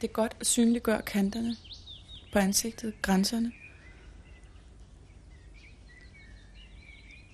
[0.00, 1.56] Det er godt at synliggøre kanterne
[2.32, 3.52] på ansigtet, grænserne.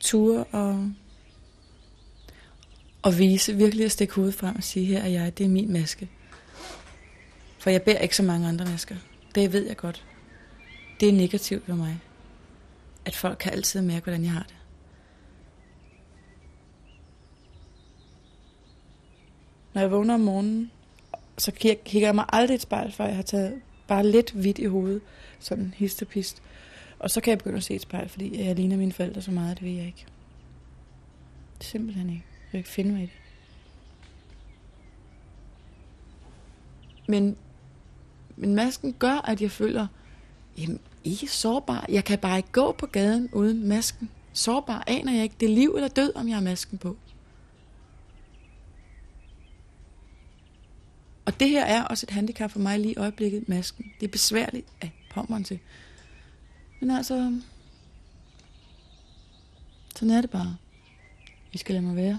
[0.01, 0.91] Ture og,
[3.03, 5.73] og vise, virkelig at stikke hovedet frem og sige, her er jeg, det er min
[5.73, 6.11] maske.
[7.59, 8.97] For jeg bærer ikke så mange andre masker.
[9.35, 10.07] Det ved jeg godt.
[11.01, 12.01] Det er negativt for mig.
[13.05, 14.57] At folk kan altid mærke, hvordan jeg har det.
[19.75, 20.71] Når jeg vågner om morgenen,
[21.39, 21.53] så
[21.85, 25.01] kigger jeg mig aldrig et spejl, før jeg har taget bare lidt hvidt i hovedet.
[25.39, 26.43] Sådan histopist.
[26.99, 29.31] og så kan jeg begynde at se et spejl, fordi jeg ligner mine forældre så
[29.31, 30.07] meget, det ved jeg ikke.
[31.61, 32.25] Simpelthen ikke.
[32.43, 33.13] Jeg kan ikke finde mig i det.
[37.09, 37.37] Men,
[38.37, 39.87] men masken gør, at jeg føler,
[40.59, 41.87] jamen, ikke er sårbar.
[41.89, 44.11] Jeg kan bare ikke gå på gaden uden masken.
[44.33, 45.35] Sårbar aner jeg ikke.
[45.41, 46.97] Det er liv eller død, om jeg har masken på.
[51.25, 53.93] Og det her er også et handicap for mig lige i øjeblikket, masken.
[54.01, 55.59] Det er besværligt at pommeren til.
[56.81, 57.41] Men altså,
[59.97, 60.57] sådan er det bare.
[61.53, 62.19] Vi skal lade mig være.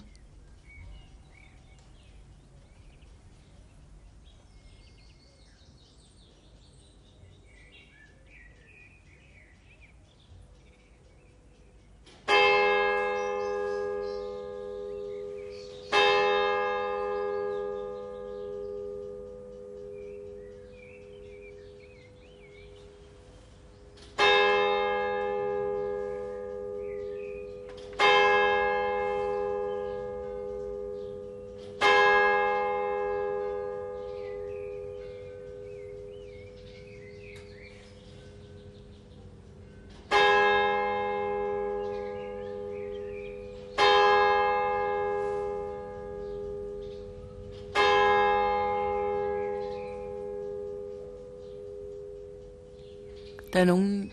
[53.53, 54.11] Der er nogen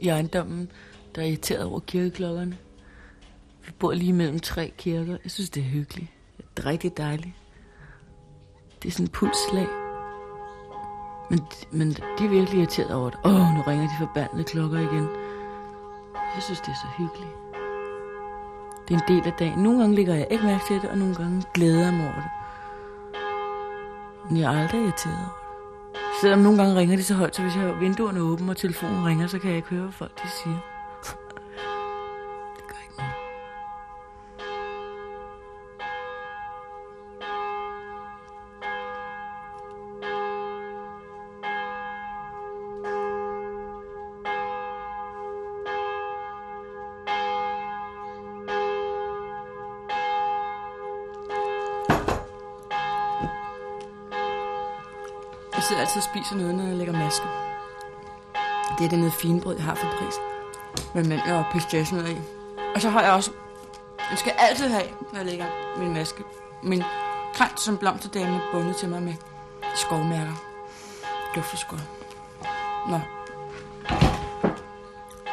[0.00, 0.70] i ejendommen,
[1.14, 2.58] der er irriteret over kirkeklokkerne.
[3.66, 5.16] Vi bor lige mellem tre kirker.
[5.22, 6.10] Jeg synes, det er hyggeligt.
[6.56, 7.34] Det er rigtig dejligt.
[8.82, 9.66] Det er sådan et pulsslag.
[11.30, 11.40] Men,
[11.72, 13.18] men de er virkelig irriteret over det.
[13.24, 15.08] Åh, oh, nu ringer de forbandede klokker igen.
[16.34, 17.32] Jeg synes, det er så hyggeligt.
[18.88, 19.58] Det er en del af dagen.
[19.58, 22.22] Nogle gange ligger jeg ikke mærke til det, og nogle gange glæder jeg mig over
[22.22, 22.30] det.
[24.28, 25.37] Men jeg er aldrig irriteret over det.
[26.20, 29.06] Selvom nogle gange ringer de så højt, så hvis jeg har vinduerne åbne og telefonen
[29.06, 30.58] ringer, så kan jeg ikke høre, hvad folk de siger.
[55.98, 57.26] Altid spiser noget, når jeg lægger maske.
[58.78, 60.14] Det er det noget finbrød, jeg har for pris.
[60.94, 62.16] Med mandler og pistachienødder i.
[62.74, 63.30] Og så har jeg også...
[64.10, 65.46] Jeg skal altid have, når jeg lægger
[65.78, 66.24] min maske.
[66.62, 66.82] Min
[67.34, 69.14] krans som blomsterdame bundet til mig med
[69.74, 70.34] skovmærker.
[71.34, 71.78] Dufter skov.
[72.88, 73.00] Nå.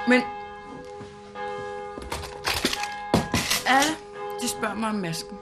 [0.08, 0.22] Men...
[3.68, 3.92] Alle,
[4.42, 5.38] de spørger mig om masken.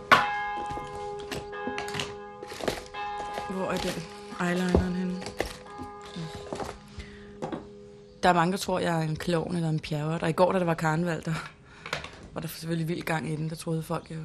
[3.50, 4.04] Hvor er den?
[4.42, 5.13] eyelineren henne.
[8.24, 10.24] Der er mange, der tror, jeg er en klovn eller en pjerret.
[10.24, 11.34] Og i går, da der var karneval, der
[12.34, 13.50] var der selvfølgelig vild gang i den.
[13.50, 14.20] Der troede folk, jeg,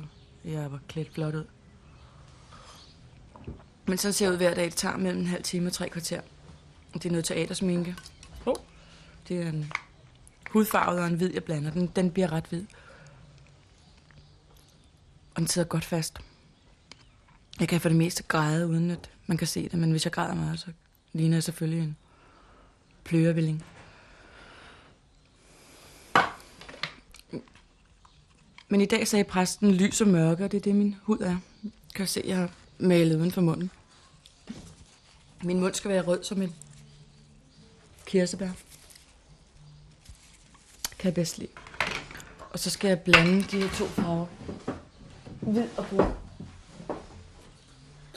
[0.44, 1.44] jeg var klædt flot ud.
[3.87, 4.64] Men sådan ser jeg ud hver dag.
[4.64, 6.20] Det tager mellem en halv time og tre kvarter.
[6.94, 7.97] Det er noget teatersminke.
[8.47, 8.54] Oh.
[9.28, 9.72] Det er en
[10.50, 11.70] hudfarvet og en hvid, jeg blander.
[11.70, 12.64] Den, den bliver ret hvid.
[15.34, 16.19] Og den sidder godt fast.
[17.60, 19.78] Jeg kan for det meste græde, uden at man kan se det.
[19.78, 20.66] Men hvis jeg græder meget, så
[21.12, 21.96] ligner jeg selvfølgelig en
[23.05, 23.64] plørevilling.
[28.69, 31.37] Men i dag sagde præsten lys og mørke, og det er det, min hud er.
[31.94, 33.70] Kan se, jeg har malet uden for munden.
[35.43, 36.55] Min mund skal være rød som en
[38.06, 38.50] kirsebær.
[40.99, 41.50] Kan jeg bedst lide.
[42.50, 44.26] Og så skal jeg blande de her to farver.
[45.41, 46.12] Hvid og brun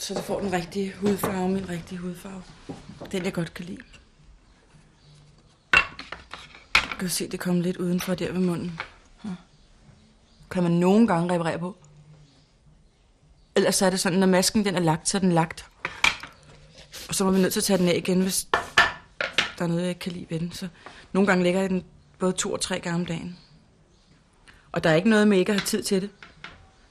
[0.02, 2.44] så det får den rigtige hudfarve, min rigtige hudfarve.
[3.12, 3.82] Den, jeg godt kan lide.
[6.76, 8.80] Jeg kan se, det kommer lidt udenfor der ved munden.
[10.52, 11.78] Kan man nogle gange reparere på.
[13.56, 15.66] Ellers så er det sådan, når masken den er lagt, så er den lagt.
[17.10, 18.48] Og så må vi nødt til at tage den af igen, hvis
[19.58, 20.52] der er noget, jeg ikke kan lide ved den.
[20.52, 20.68] Så
[21.14, 21.84] nogle gange lægger jeg den
[22.20, 23.38] både to og tre gange om dagen.
[24.72, 26.10] Og der er ikke noget med ikke at have tid til det.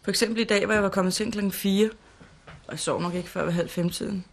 [0.02, 1.90] For eksempel i dag, hvor jeg var kommet sent klokken 4,
[2.66, 4.24] og jeg sov nok ikke før ved halv fem tiden.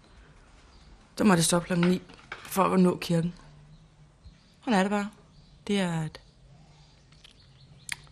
[1.17, 2.01] Så må det stoppe klokken 9
[2.31, 3.33] for at nå kirken.
[4.59, 5.09] Sådan er det bare.
[5.67, 6.21] Det er et,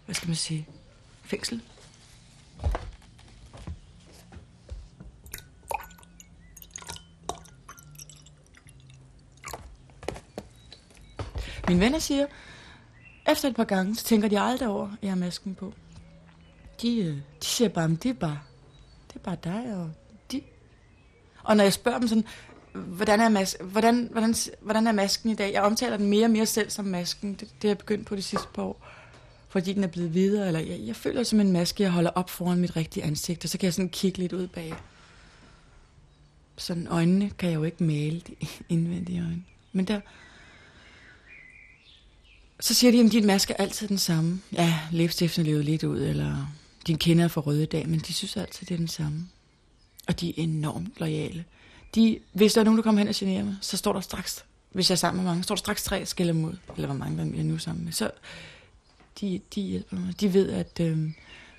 [0.06, 0.68] hvad skal man sige,
[1.26, 1.62] fængsel.
[11.68, 12.26] Mine venner siger,
[13.32, 15.74] efter et par gange, så tænker de aldrig over, at jeg har masken på.
[16.82, 18.40] De, øh, de siger bare, det er bare,
[19.08, 19.92] det er bare dig, og
[20.32, 20.42] de.
[21.44, 22.26] Og når jeg spørger dem sådan,
[22.74, 25.54] hvordan er, mas- hvordan, hvordan, hvordan er masken i dag?
[25.54, 27.34] Jeg omtaler den mere og mere selv som masken.
[27.34, 28.88] Det, det er jeg begyndt på de sidste par år.
[29.56, 30.48] Fordi den er blevet videre.
[30.48, 33.44] Eller jeg, jeg føler som en maske, jeg holder op foran mit rigtige ansigt.
[33.44, 34.74] Og så kan jeg sådan kigge lidt ud bag.
[36.58, 38.36] Sådan øjnene kan jeg jo ikke male de
[38.70, 39.44] indvendige øjne.
[39.72, 40.02] Men der,
[42.60, 44.42] så siger de, at din maske er altid den samme.
[44.54, 46.54] Ja, læbstiften er lidt ud, eller
[46.88, 49.28] din kinder er for røde i dag, men de synes altid, det er den samme.
[50.08, 51.46] Og de er enormt lojale.
[51.96, 54.46] De, hvis der er nogen, der kommer hen og generer mig, så står der straks,
[54.72, 57.18] hvis jeg er sammen med mange, står der straks tre skælder mod, eller hvor mange
[57.18, 57.94] der er nu sammen med.
[57.94, 58.12] Så
[59.22, 60.22] de, de hjælper mig.
[60.22, 61.12] De ved, at øh,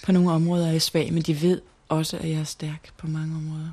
[0.04, 3.06] på nogle områder er jeg svag, men de ved også, at jeg er stærk på
[3.06, 3.70] mange områder.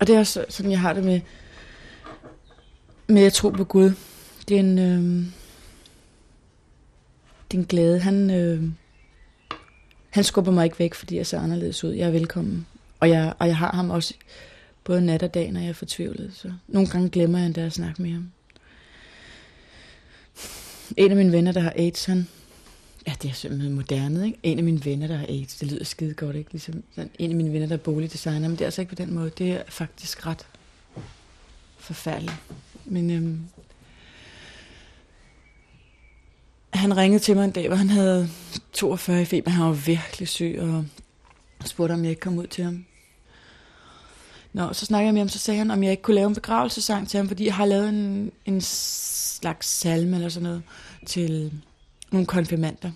[0.00, 1.20] Og det er også sådan, jeg har det med,
[3.06, 3.92] med at tro på Gud.
[4.48, 5.26] Det er en, øh,
[7.50, 7.98] det er en glæde.
[7.98, 8.62] Han, øh,
[10.10, 11.92] han skubber mig ikke væk, fordi jeg ser anderledes ud.
[11.92, 12.66] Jeg er velkommen.
[13.00, 14.14] Og jeg, og jeg har ham også
[14.84, 16.34] både nat og dag, når jeg er fortvivlet.
[16.34, 18.32] Så nogle gange glemmer jeg endda at snakke med ham.
[20.96, 22.28] En af mine venner, der har AIDS, han...
[23.06, 24.38] Ja, det er simpelthen moderne, ikke?
[24.42, 26.52] En af mine venner, der har AIDS, det lyder skide godt, ikke?
[26.52, 29.02] Ligesom sådan, en af mine venner, der er boligdesigner, men det er altså ikke på
[29.02, 29.30] den måde.
[29.38, 30.46] Det er faktisk ret
[31.78, 32.34] forfærdeligt.
[32.84, 33.40] Men øhm,
[36.70, 38.28] han ringede til mig en dag, hvor han havde
[38.72, 39.50] 42 i feber.
[39.50, 40.84] Han var virkelig syg, og
[41.64, 42.84] spurgte, om jeg ikke kom ud til ham.
[44.56, 46.34] Nå, så snakkede jeg med ham, så sagde han, om jeg ikke kunne lave en
[46.34, 50.62] begravelsesang til ham, fordi jeg har lavet en, en slags salme eller sådan noget
[51.06, 51.52] til
[52.10, 52.90] nogle konfirmander.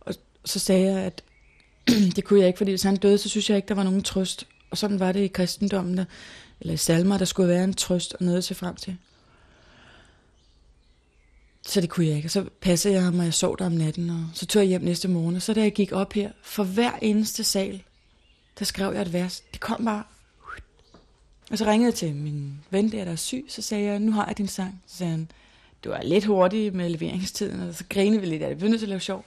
[0.00, 1.22] Og så sagde jeg, at
[2.16, 4.02] det kunne jeg ikke, fordi hvis han døde, så synes jeg ikke, der var nogen
[4.02, 4.46] trøst.
[4.70, 6.04] Og sådan var det i kristendommen, der,
[6.60, 8.96] eller i salmer, der skulle være en trøst og noget at se frem til.
[11.66, 12.26] Så det kunne jeg ikke.
[12.26, 14.68] Og så passede jeg ham, og jeg sov der om natten, og så tog jeg
[14.68, 15.36] hjem næste morgen.
[15.36, 17.82] Og så da jeg gik op her, for hver eneste sal,
[18.58, 19.40] der skrev jeg et vers.
[19.52, 20.04] Det kom bare.
[21.50, 24.12] Og så ringede jeg til min ven der, der er syg, så sagde jeg, nu
[24.12, 24.82] har jeg din sang.
[24.86, 25.30] Så sagde han,
[25.84, 28.58] du er lidt hurtig med leveringstiden, og så grinede vi lidt af det.
[28.58, 29.24] Vi var nødt til at lave sjov.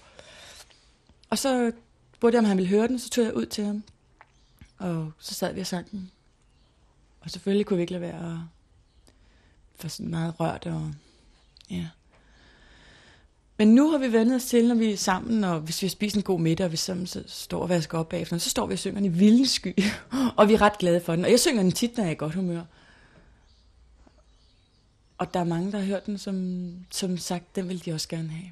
[1.30, 1.72] Og så
[2.14, 3.84] spurgte jeg, om han ville høre den, så tog jeg ud til ham.
[4.78, 6.12] Og så sad vi og sang den.
[7.22, 8.38] Og selvfølgelig kunne vi ikke lade være at
[9.76, 10.94] for sådan meget rørt og
[11.70, 11.88] ja.
[13.62, 15.90] Men nu har vi vendt os til, når vi er sammen, og hvis vi har
[15.90, 18.66] spist en god middag, og vi sammen så står og vasker op bagefter, så står
[18.66, 19.84] vi og synger den i vilden sky,
[20.38, 21.26] og vi er ret glade for den.
[21.26, 22.62] Og jeg synger den tit, når jeg er i godt humør.
[25.18, 28.08] Og der er mange, der har hørt den, som, som sagt, den vil de også
[28.08, 28.52] gerne have.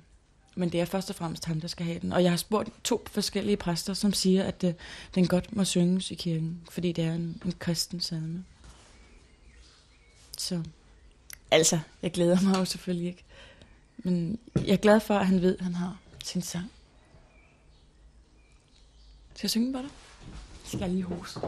[0.55, 2.13] Men det er først og fremmest ham, der skal have den.
[2.13, 4.71] Og jeg har spurgt to forskellige præster, som siger, at uh,
[5.15, 8.45] den godt må synges i kirken, fordi det er en, en kristen salme.
[10.37, 10.63] Så
[11.51, 13.23] altså, jeg glæder mig jo selvfølgelig ikke.
[14.03, 16.71] Men jeg er glad for, at han ved, at han har sin sang.
[19.35, 19.89] Skal jeg synge på dig?
[20.65, 21.39] Skal jeg lige hose?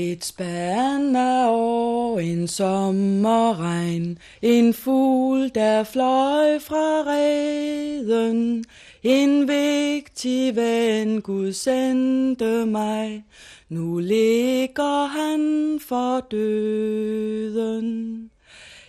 [0.00, 8.64] Et spand af år, en sommerregn, en fugl, der fløj fra reden,
[9.02, 13.24] en vigtig ven, Gud sendte mig,
[13.68, 17.90] nu ligger han for døden.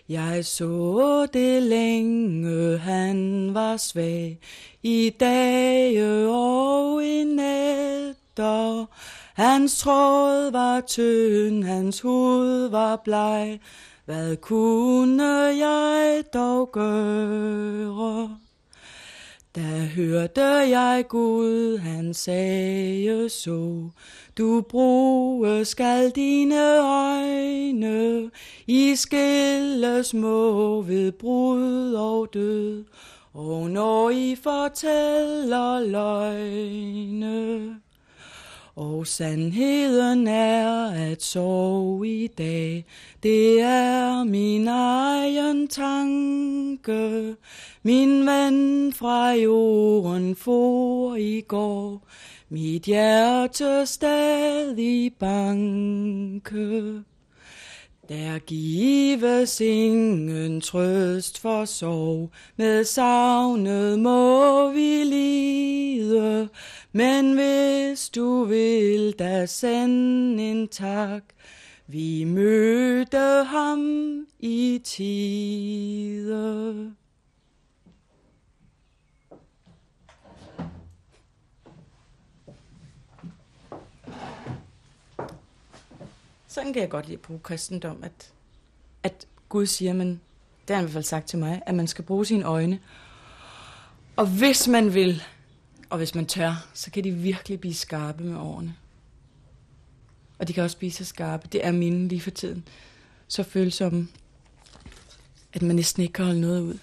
[0.09, 4.39] Jeg så det længe, han var svag,
[4.83, 8.85] i dage og i nætter,
[9.39, 13.59] Hans tråd var tynd, hans hud var bleg.
[14.05, 15.23] Hvad kunne
[15.65, 18.37] jeg dog gøre?
[19.55, 23.89] Da hørte jeg Gud, han sagde så,
[24.37, 28.31] du bruge skal dine øjne,
[28.67, 32.83] i skilles små ved brud og død,
[33.33, 37.75] og når I fortæller løgne.
[38.79, 42.85] Og sandheden er at sove i dag,
[43.23, 47.35] det er min egen tanke.
[47.83, 52.07] Min ven fra jorden for i går,
[52.49, 57.03] mit hjerte stadig banke.
[58.09, 66.49] Der gives ingen trøst for sorg, med savnet må vi lide.
[66.91, 71.23] Men hvis du vil da sende en tak,
[71.87, 76.31] vi mødte ham i tide.
[86.49, 88.33] Sådan kan jeg godt lide at bruge kristendom, at,
[89.03, 90.09] at Gud siger, men
[90.67, 92.79] det har han i hvert fald sagt til mig, at man skal bruge sine øjne.
[94.15, 95.23] Og hvis man vil,
[95.89, 98.75] og hvis man tør, så kan de virkelig blive skarpe med årene.
[100.39, 101.47] Og de kan også blive så skarpe.
[101.51, 102.67] Det er mine lige for tiden.
[103.27, 104.07] Så følsomme,
[105.53, 106.77] at man næsten ikke kan holde noget ud.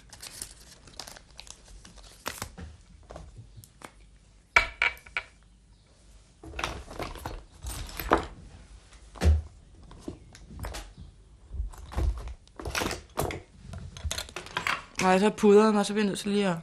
[15.19, 16.57] faktisk har så pudret mig, så bliver jeg nødt til lige at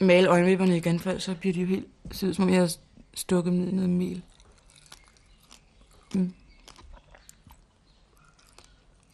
[0.00, 1.86] male øjenvipperne igen, for så bliver de jo helt...
[2.12, 2.76] ser ud som om jeg har
[3.14, 4.22] stukket dem ned i noget mel.
[6.14, 6.34] Mm.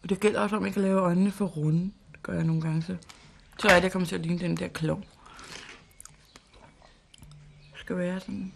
[0.03, 1.91] Og det gælder også om, jeg kan lave øjnene for runde.
[2.11, 2.97] Det gør jeg nogle gange, så,
[3.59, 5.03] så er det, jeg kommer til at ligne den der klov.
[7.71, 8.53] Det skal være sådan.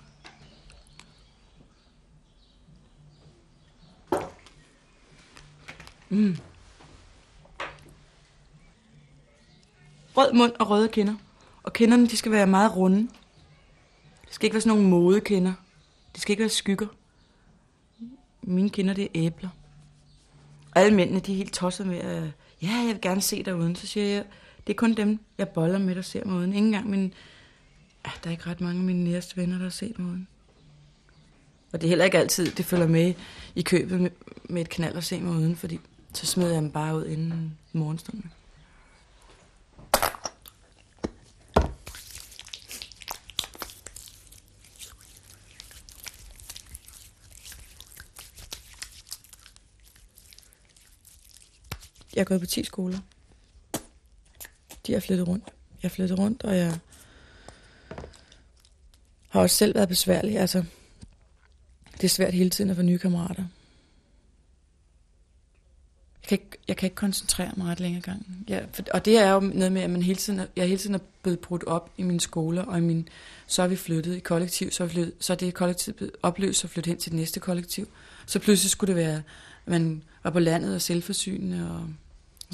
[6.10, 6.38] Mm.
[10.18, 11.16] Rød mund og røde kinder.
[11.64, 13.08] Og kinderne, de skal være meget runde.
[14.26, 15.54] Det skal ikke være sådan nogle modekinder.
[16.14, 16.88] Det skal ikke være skygger.
[18.42, 19.50] Mine kinder, det er æbler.
[20.72, 22.24] Og alle mændene, de er helt tosset med, at
[22.62, 23.76] ja, jeg vil gerne se dig uden.
[23.76, 24.24] Så siger jeg,
[24.68, 26.54] det er kun dem, jeg boller med, der ser mig uden.
[26.54, 27.14] Ingen gang min...
[28.06, 30.28] Ja, der er ikke ret mange af mine nærmeste venner, der har set mig uden.
[31.74, 33.14] Og det er heller ikke altid, det følger med
[33.56, 34.10] i købet med,
[34.44, 35.80] med et knald at se mig uden, fordi
[36.14, 38.32] så smider jeg dem bare ud inden morgenstunden.
[52.16, 53.00] Jeg er gået på 10 skoler.
[54.88, 55.46] De har flyttet rundt.
[55.84, 56.80] Jeg har flyttet rundt, og jeg
[59.30, 60.40] har også selv været besværlig.
[60.40, 60.64] Altså,
[61.94, 63.44] det er svært hele tiden at få nye kammerater.
[66.22, 68.46] Jeg kan ikke, jeg kan ikke koncentrere mig ret længe gang.
[68.50, 70.96] Ja, for, og det er jo noget med, at man hele tiden, jeg hele tiden
[70.96, 73.10] er blevet brudt op i mine skoler, og i min,
[73.48, 76.64] så er vi flyttet i kollektiv, så er, flyttet, så er det kollektiv blevet opløst
[76.64, 77.88] og flyttet hen til det næste kollektiv.
[78.26, 79.16] Så pludselig skulle det være,
[79.66, 81.90] at man var på landet og selvforsynende, og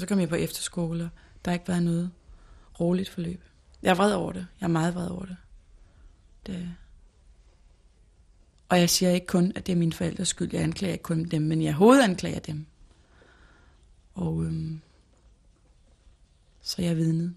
[0.02, 1.10] så kom jeg på efterskole, og
[1.44, 2.10] der har ikke været noget
[2.80, 3.42] roligt forløb.
[3.82, 4.46] Jeg er vred over det.
[4.60, 5.36] Jeg er meget vred over det.
[6.46, 6.74] det.
[8.68, 10.50] Og jeg siger ikke kun, at det er mine forældres skyld.
[10.52, 12.66] Jeg anklager ikke kun dem, men jeg hovedanklager dem.
[14.14, 14.80] Og øhm,
[16.62, 17.34] så jeg er vidnet.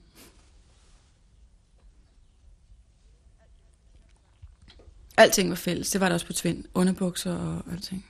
[5.17, 5.91] Alting var fælles.
[5.91, 6.63] Det var der også på Tvind.
[6.73, 8.05] Underbukser og alting.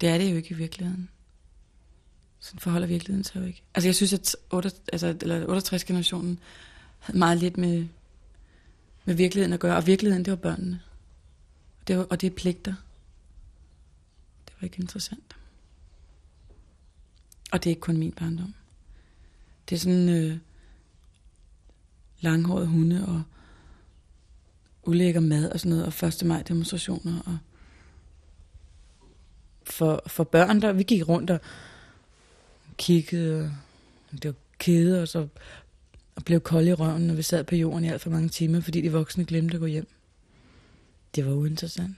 [0.00, 1.08] Det er det jo ikke i virkeligheden.
[2.40, 3.62] Sådan forholder virkeligheden sig jo ikke.
[3.74, 6.38] Altså jeg synes, at 8, altså, eller 68-generationen
[6.98, 7.86] havde meget lidt med,
[9.04, 9.76] med virkeligheden at gøre.
[9.76, 10.80] Og virkeligheden, det var børnene.
[11.86, 12.74] Det var, og det er pligter.
[14.46, 15.36] Det var ikke interessant.
[17.52, 18.54] Og det er ikke kun min barndom.
[19.68, 20.38] Det er sådan øh,
[22.20, 23.22] langhåret hunde og
[24.82, 26.24] ulækker mad og sådan noget, og 1.
[26.24, 27.20] maj demonstrationer.
[27.26, 27.38] Og
[29.64, 31.40] for, for børn, der vi gik rundt og
[32.78, 33.52] kiggede,
[34.12, 35.28] og det var kede, og så
[36.18, 38.60] og blev kold i røven, når vi sad på jorden i alt for mange timer,
[38.60, 39.88] fordi de voksne glemte at gå hjem.
[41.14, 41.96] Det var uinteressant.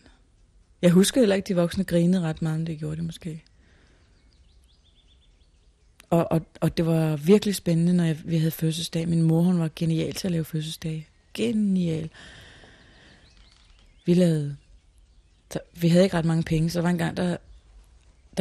[0.83, 3.43] Jeg husker heller ikke, at de voksne grinede ret meget, men det gjorde de måske.
[6.11, 9.09] Og, og, og det var virkelig spændende, når jeg, vi havde fødselsdag.
[9.09, 11.09] Min mor, hun var genial til at lave fødselsdag.
[11.35, 12.11] Genial.
[14.07, 14.57] Vi lavede...
[15.75, 17.37] Vi havde ikke ret mange penge, så der var en gang, der,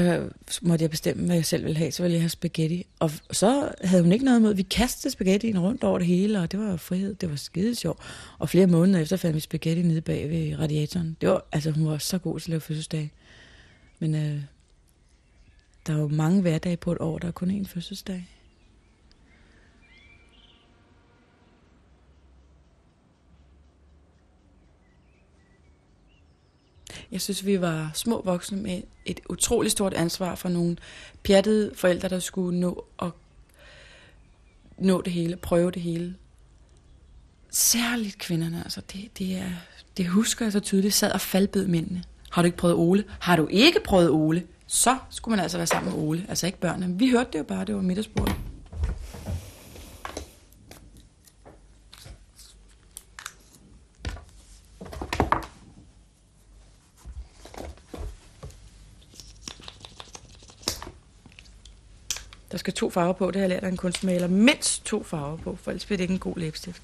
[0.04, 0.30] der
[0.62, 1.92] måtte jeg bestemme, hvad jeg selv ville have.
[1.92, 2.86] Så ville jeg have spaghetti.
[3.00, 4.54] Og så havde hun ikke noget imod.
[4.54, 7.16] Vi kastede spaghettien rundt over det hele, og det var frihed.
[7.16, 8.00] Det var skide sjovt.
[8.38, 11.18] Og flere måneder efter fandt vi spaghetti nede bag ved radiatoren.
[11.22, 13.12] Det var, altså, hun var så god til at lave fødselsdag.
[14.00, 14.42] Men øh,
[15.88, 18.28] der er jo mange hverdage på et år, der er kun én fødselsdag.
[27.12, 30.78] Jeg synes, vi var små voksne med et utroligt stort ansvar for nogle
[31.24, 33.12] pjattede forældre, der skulle nå at
[34.78, 36.16] nå det hele, prøve det hele.
[37.50, 39.50] Særligt kvinderne, altså det, det, er,
[39.98, 42.04] det husker jeg så tydeligt, sad og faldbed mændene.
[42.32, 43.04] Har du ikke prøvet Ole?
[43.20, 44.44] Har du ikke prøvet Ole?
[44.68, 47.00] Så skulle man altså være sammen med Ole, altså ikke børnene.
[47.00, 48.36] Vi hørte det jo bare, det var middagsbordet.
[62.52, 64.28] Der skal to farver på, det har jeg lært af en kunstmaler.
[64.28, 66.84] Mindst to farver på, for ellers bliver det ikke en god læbestift.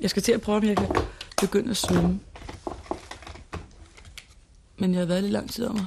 [0.00, 0.88] Jeg skal til at prøve, om jeg kan
[1.40, 2.20] begynde at svømme.
[4.76, 5.84] Men jeg har været lidt lang tid om at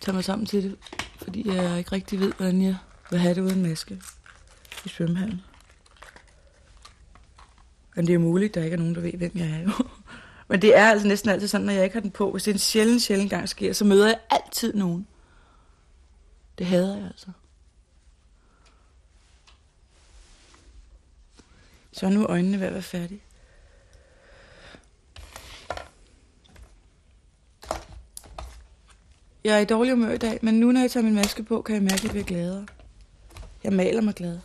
[0.00, 0.76] tage mig sammen til det,
[1.22, 2.76] fordi jeg ikke rigtig ved, hvordan jeg
[3.10, 4.00] vil have det uden maske
[4.84, 5.42] i svømmehallen.
[7.96, 9.70] Men det er muligt, der ikke er nogen, der ved, hvem jeg er jo.
[10.48, 12.30] Men det er altså næsten altid sådan, når jeg ikke har den på.
[12.30, 15.06] Hvis det er en sjældent, sjældent gang sker, så møder jeg altid nogen.
[16.58, 17.26] Det hader jeg altså.
[21.92, 23.22] Så er nu øjnene ved at være færdige.
[29.44, 31.62] Jeg er i dårlig humør i dag, men nu når jeg tager min maske på,
[31.62, 32.66] kan jeg mærke, at jeg bliver gladere.
[33.64, 34.38] Jeg maler mig glad.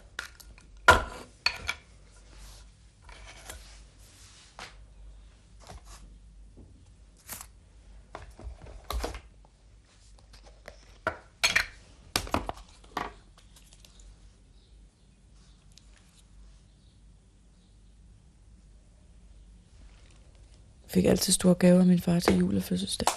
[20.93, 23.07] Fik altid store gaver af min far til jul og fødselsdag.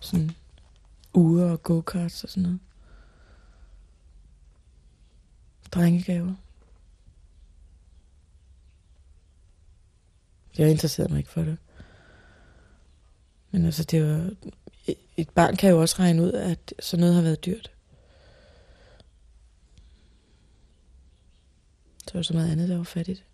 [0.00, 0.30] Sådan
[1.14, 2.60] uger og go-karts og sådan noget.
[5.72, 6.34] Drengegaver.
[10.58, 11.58] Jeg interesserede mig ikke for det.
[13.50, 14.30] Men altså, det var...
[15.16, 17.70] Et barn kan jo også regne ud, at sådan noget har været dyrt.
[22.08, 23.24] Så var så meget andet, der var fattigt.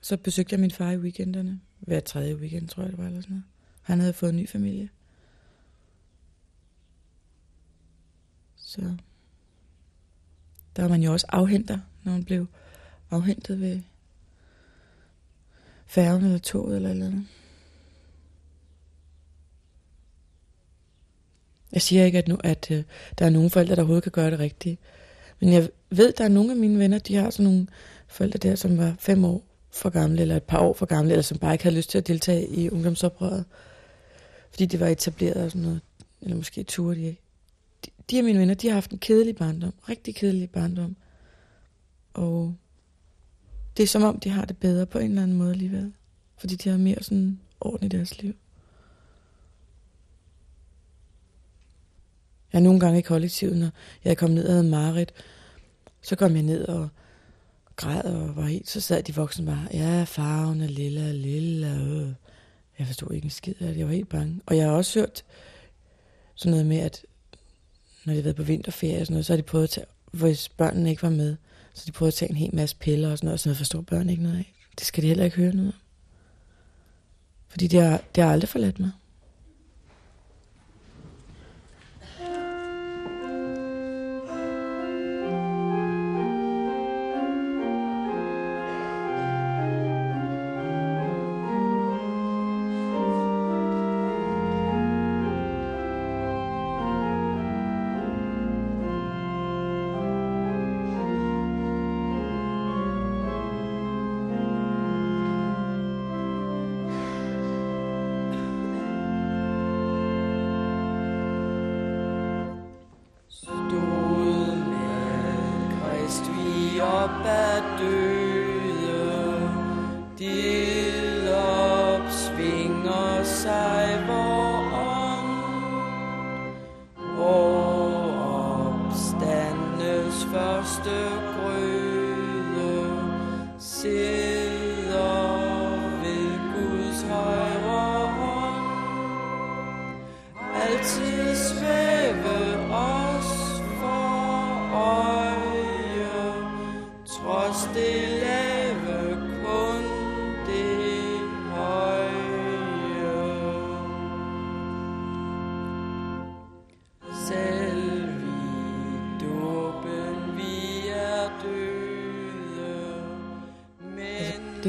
[0.00, 1.60] Så besøgte jeg min far i weekenderne.
[1.78, 3.44] Hver tredje weekend, tror jeg det var, eller sådan noget.
[3.82, 4.88] Han havde fået en ny familie.
[8.56, 8.96] Så
[10.76, 12.46] der var man jo også afhenter, når man blev
[13.10, 13.80] afhentet ved
[15.86, 17.26] færgen eller toget eller eller andet.
[21.72, 22.84] Jeg siger ikke, at, nu, at øh,
[23.18, 24.80] der er nogen forældre, der overhovedet kan gøre det rigtigt.
[25.40, 27.66] Men jeg ved, at der er nogle af mine venner, de har sådan nogle
[28.08, 31.22] forældre der, som var fem år for gamle, eller et par år for gamle, eller
[31.22, 33.44] som bare ikke havde lyst til at deltage i ungdomsoprøret,
[34.50, 35.80] fordi det var etableret og sådan noget,
[36.20, 37.22] eller måske turde de ikke.
[37.86, 40.96] De, de af mine venner, de har haft en kedelig barndom, rigtig kedelig barndom,
[42.14, 42.54] og
[43.76, 45.92] det er som om, de har det bedre på en eller anden måde alligevel,
[46.38, 48.34] fordi de har mere sådan orden i deres liv.
[52.52, 53.70] Jeg er nogle gange i kollektivet, når
[54.04, 55.12] jeg er kommet ned og havde Marit,
[56.02, 56.88] så kom jeg ned og
[57.80, 62.12] græd og var helt, så sad de voksne bare, ja, farven er lilla, lilla, øh.
[62.78, 64.40] Jeg forstod ikke en skid af det, jeg var helt bange.
[64.46, 65.24] Og jeg har også hørt
[66.34, 67.04] sådan noget med, at
[68.04, 69.86] når de har været på vinterferie og sådan noget, så har de prøvet at tage,
[70.10, 71.36] hvis børnene ikke var med,
[71.74, 73.56] så de prøvede at tage en hel masse piller og sådan noget, og sådan noget
[73.56, 74.52] forstår børn ikke noget af.
[74.78, 75.80] Det skal de heller ikke høre noget om.
[77.48, 78.90] Fordi det har, det har aldrig forladt mig.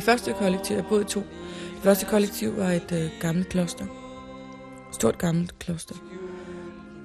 [0.02, 1.20] Det første kollektiv, jeg boede i to.
[1.76, 3.86] Det første kollektiv var et øh, gammelt kloster.
[4.92, 5.96] Stort gammelt kloster.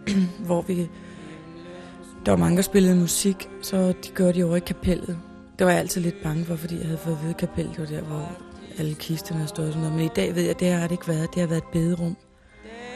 [0.46, 0.88] hvor vi...
[2.26, 5.18] Der var mange, der spillede musik, så de gjorde det over i kapellet.
[5.58, 7.78] Det var jeg altid lidt bange for, fordi jeg havde fået at vide, at kapellet
[7.78, 8.32] var der, hvor
[8.78, 9.96] alle kisterne har stået og sådan noget.
[9.96, 11.34] Men i dag ved jeg, at det har det ikke været.
[11.34, 12.16] Det har været et bederum.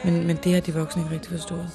[0.05, 1.69] Men, men det har de voksne ikke rigtig forstået.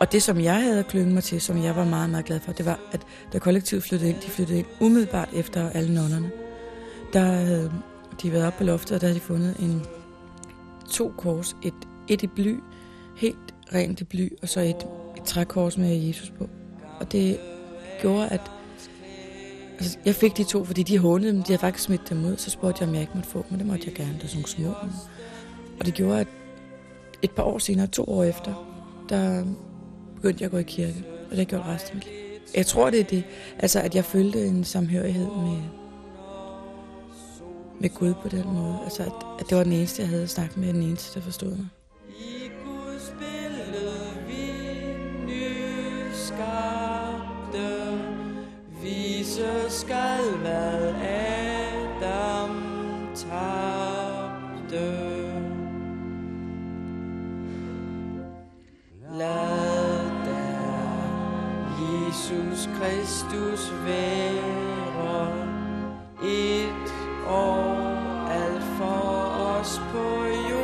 [0.00, 2.52] Og det, som jeg havde klynget mig til, som jeg var meget, meget glad for,
[2.52, 3.00] det var, at
[3.32, 6.30] da kollektivet flyttede ind, de flyttede ind umiddelbart efter alle nonnerne.
[7.16, 7.72] Der havde
[8.22, 9.82] de været oppe på loftet, og der havde de fundet en
[10.90, 11.56] to kors.
[11.62, 11.74] Et,
[12.08, 12.60] et i bly,
[13.16, 16.48] helt rent i bly, og så et, et trækors med Jesus på.
[17.00, 17.40] Og det
[18.00, 18.40] gjorde, at
[19.78, 21.42] altså, jeg fik de to, fordi de hånede dem.
[21.42, 22.36] De havde faktisk smidt dem ud.
[22.36, 24.12] Så spurgte jeg, om jeg ikke måtte få dem, men det måtte jeg gerne.
[24.12, 24.88] Det var sådan nogle små.
[25.80, 26.28] Og det gjorde, at
[27.22, 28.76] et par år senere, to år efter,
[29.08, 29.44] der
[30.14, 31.04] begyndte jeg at gå i kirke.
[31.24, 32.14] Og det har gjort resten af mit liv.
[32.56, 33.24] Jeg tror, det er det.
[33.58, 35.62] Altså, at jeg følte en samhørighed med,
[37.80, 38.78] med Gud på den måde.
[38.84, 41.50] Altså, at, at det var den eneste, jeg havde snakket med, den eneste, der forstod
[41.50, 41.68] mig.
[42.18, 44.50] I Guds billede vi
[45.26, 46.46] nyskabte,
[48.82, 52.50] vise skal hvad Adam
[53.14, 54.46] tabte.
[59.12, 60.46] Lad da
[61.78, 64.66] Jesus Kristus være
[66.22, 69.02] et og alt for
[69.58, 70.55] os på jorden.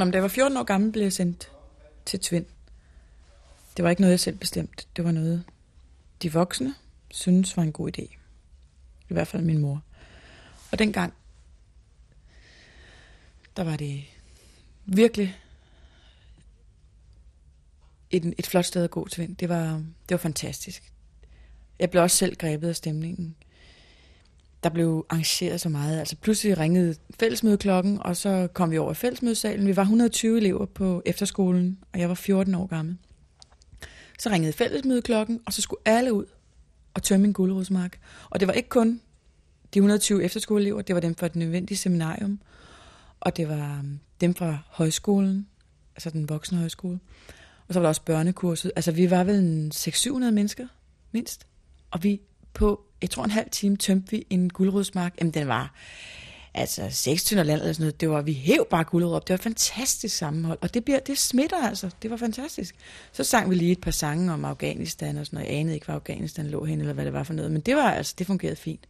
[0.00, 1.52] Jamen, da jeg var 14 år gammel, blev jeg sendt
[2.06, 2.46] til Tvind.
[3.76, 4.84] Det var ikke noget, jeg selv bestemte.
[4.96, 5.44] Det var noget,
[6.22, 6.74] de voksne
[7.10, 8.16] synes var en god idé.
[9.08, 9.82] I hvert fald min mor.
[10.72, 11.12] Og dengang,
[13.56, 14.04] der var det
[14.84, 15.38] virkelig
[18.10, 19.36] et, et flot sted at gå til vind.
[19.36, 19.72] Det var,
[20.08, 20.92] det var fantastisk.
[21.78, 23.36] Jeg blev også selv grebet af stemningen.
[24.62, 25.98] Der blev arrangeret så meget.
[25.98, 29.66] Altså pludselig ringede fællesmødeklokken, og så kom vi over i fællesmødesalen.
[29.66, 32.96] Vi var 120 elever på efterskolen, og jeg var 14 år gammel.
[34.18, 36.24] Så ringede fællesmødeklokken, og så skulle alle ud
[36.94, 37.98] og tømme en guldrodsmark.
[38.30, 39.00] Og det var ikke kun
[39.74, 42.40] de 120 efterskoleelever, det var dem fra det nødvendige seminarium,
[43.20, 45.46] og det var øhm, dem fra højskolen,
[45.96, 47.00] altså den voksne højskole.
[47.68, 48.72] Og så var der også børnekurset.
[48.76, 50.66] Altså vi var vel 600-700 mennesker,
[51.12, 51.46] mindst.
[51.90, 52.20] Og vi
[52.54, 55.14] på, jeg tror en halv time, tømte vi en guldrødsmark.
[55.20, 55.74] Jamen den var
[56.54, 58.00] altså 6 tynder land eller sådan noget.
[58.00, 59.28] Det var, vi hæv bare guldrød op.
[59.28, 60.58] Det var et fantastisk sammenhold.
[60.60, 61.90] Og det, bliver, det smitter altså.
[62.02, 62.74] Det var fantastisk.
[63.12, 65.50] Så sang vi lige et par sange om Afghanistan og sådan noget.
[65.50, 67.52] Jeg anede ikke, hvor Afghanistan lå hen, eller hvad det var for noget.
[67.52, 68.88] Men det var altså, det fungerede fint.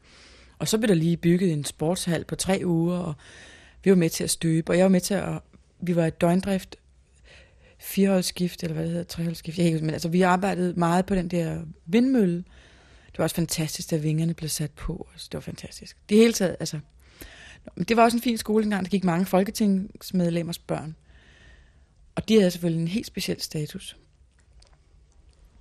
[0.58, 3.14] Og så blev der lige bygget en sportshal på tre uger, og
[3.84, 5.38] vi var med til at støbe, og jeg var med til at,
[5.80, 6.76] vi var et døgndrift,
[7.78, 11.28] fireholdsskift, eller hvad det hedder, treholdsskift, jeg ikke, men altså vi arbejdede meget på den
[11.28, 12.44] der vindmølle.
[13.12, 15.96] Det var også fantastisk, da vingerne blev sat på, altså, det var fantastisk.
[16.08, 16.80] Det hele taget, altså,
[17.88, 20.96] det var også en fin skole engang, der gik mange folketingsmedlemmers børn.
[22.14, 23.96] Og de havde selvfølgelig en helt speciel status.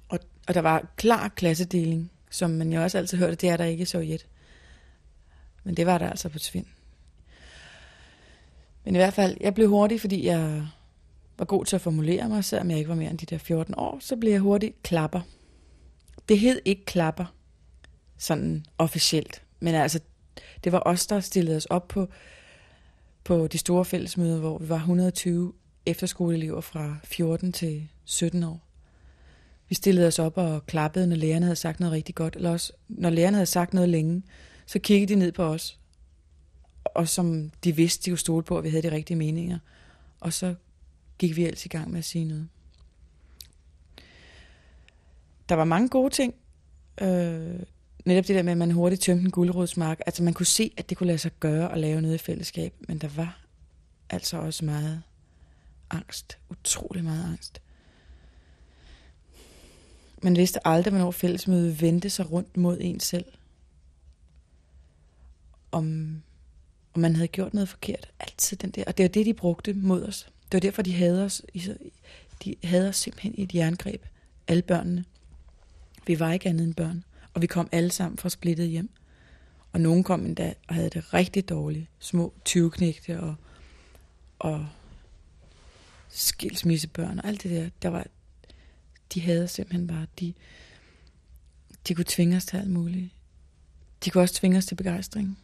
[0.09, 3.65] Og, og der var klar klassedeling, som man jo også altid hørte, det er der
[3.65, 4.27] ikke i Sovjet.
[5.63, 6.65] Men det var der altså på Tvind.
[8.85, 10.67] Men i hvert fald, jeg blev hurtig, fordi jeg
[11.37, 13.73] var god til at formulere mig, selvom jeg ikke var mere end de der 14
[13.77, 15.21] år, så blev jeg hurtigt klapper.
[16.29, 17.25] Det hed ikke klapper,
[18.19, 19.99] sådan officielt, men altså,
[20.63, 22.07] det var os, der stillede os op på,
[23.23, 25.53] på de store fællesmøder, hvor vi var 120
[25.85, 28.61] efterskoleelever fra 14 til 17 år.
[29.69, 32.73] Vi stillede os op og klappede, når lærerne havde sagt noget rigtig godt, eller også
[32.87, 34.23] når lærerne havde sagt noget længe,
[34.65, 35.79] så kiggede de ned på os,
[36.83, 39.59] og som de vidste, de kunne stole på, at vi havde de rigtige meninger.
[40.19, 40.55] Og så
[41.17, 42.47] gik vi ellers i gang med at sige noget.
[45.49, 46.33] Der var mange gode ting.
[47.01, 47.59] Øh,
[48.05, 49.99] netop det der med, at man hurtigt tømte en guldrodsmark.
[50.05, 52.73] Altså man kunne se, at det kunne lade sig gøre at lave noget i fællesskab.
[52.79, 53.45] Men der var
[54.09, 55.01] altså også meget
[55.89, 56.37] angst.
[56.49, 57.61] Utrolig meget angst.
[60.23, 63.25] Man vidste aldrig, hvornår fællesmødet vendte sig rundt mod en selv.
[65.71, 65.85] Om,
[66.93, 68.11] om man havde gjort noget forkert.
[68.19, 68.83] Altid den der.
[68.87, 70.23] Og det var det, de brugte mod os.
[70.23, 71.67] Det var derfor, de havde os i,
[72.43, 74.05] de havde os simpelthen i et jerngreb.
[74.47, 75.05] Alle børnene.
[76.07, 77.03] Vi var ikke andet end børn.
[77.39, 78.89] Og vi kom alle sammen fra splittet hjem.
[79.71, 81.87] Og nogen kom endda og havde det rigtig dårligt.
[81.99, 82.71] Små 20
[83.09, 83.35] og,
[84.39, 84.67] og
[86.09, 87.69] skilsmissebørn og alt det der.
[87.81, 88.07] der var,
[89.13, 90.33] de havde simpelthen bare, de,
[91.87, 93.09] de kunne tvinge os til alt muligt.
[94.05, 95.39] De kunne også tvinge os til begejstring.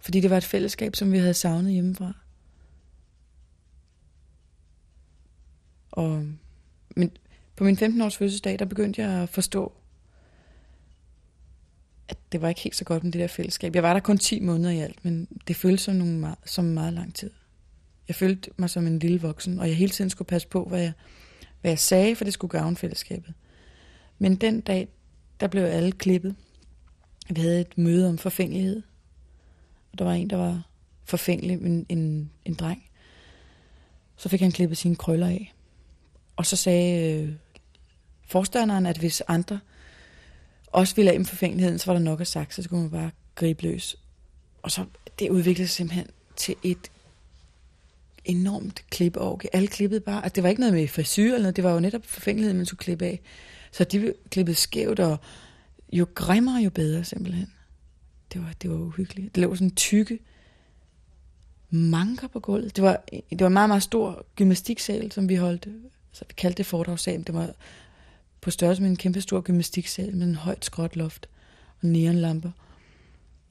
[0.00, 2.12] Fordi det var et fællesskab, som vi havde savnet hjemmefra.
[5.90, 6.26] Og,
[6.96, 7.16] men
[7.56, 9.72] på min 15-års fødselsdag, der begyndte jeg at forstå,
[12.08, 13.74] at det var ikke helt så godt med det der fællesskab.
[13.74, 16.64] Jeg var der kun 10 måneder i alt, men det føltes som, nogle meget, som
[16.64, 17.30] meget lang tid.
[18.08, 20.80] Jeg følte mig som en lille voksen, og jeg hele tiden skulle passe på, hvad
[20.80, 20.92] jeg,
[21.60, 23.34] hvad jeg sagde, for det skulle gavne fællesskabet.
[24.18, 24.88] Men den dag,
[25.40, 26.34] der blev alle klippet.
[27.30, 28.82] Vi havde et møde om forfængelighed.
[29.92, 30.62] Og der var en, der var
[31.04, 32.84] forfængelig, en, en, en dreng.
[34.16, 35.54] Så fik han klippet sine krøller af.
[36.36, 37.32] Og så sagde øh,
[38.26, 39.60] forstanderen, at hvis andre
[40.74, 43.10] også ville af med forfængeligheden, så var der nok at sagt, så skulle man bare
[43.34, 43.96] gribe løs.
[44.62, 44.84] Og så
[45.18, 46.06] det udviklede sig simpelthen
[46.36, 46.90] til et
[48.24, 49.40] enormt klippeorg.
[49.52, 50.24] Alle klippede bare.
[50.24, 51.56] Altså, det var ikke noget med frisyr eller noget.
[51.56, 53.20] Det var jo netop forfængeligheden, man skulle klippe af.
[53.72, 55.18] Så de klippede skævt, og
[55.92, 57.52] jo grimmere, jo bedre simpelthen.
[58.32, 59.34] Det var, det var uhyggeligt.
[59.34, 60.18] Det lå sådan tykke
[61.70, 62.76] manker på gulvet.
[62.76, 65.72] Det var, det var en meget, meget stor gymnastiksal, som vi holdte.
[66.12, 67.26] Så vi kaldte det foredragssal.
[67.26, 67.54] Det var
[68.44, 71.28] på størrelse med en kæmpe stor gymnastiksal med en højt skråt loft
[71.82, 72.50] og neonlamper.